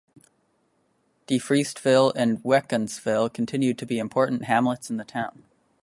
[1.27, 5.43] Defreestville and Wynantskill continue to be important hamlets in the town.